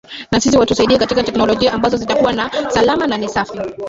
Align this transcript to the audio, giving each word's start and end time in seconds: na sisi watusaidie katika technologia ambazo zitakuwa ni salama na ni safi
na 0.31 0.39
sisi 0.39 0.57
watusaidie 0.57 0.97
katika 0.97 1.23
technologia 1.23 1.73
ambazo 1.73 1.97
zitakuwa 1.97 2.31
ni 2.33 2.41
salama 2.69 3.07
na 3.07 3.17
ni 3.17 3.29
safi 3.29 3.59